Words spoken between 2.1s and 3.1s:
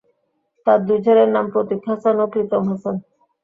ও Pritam Hasan.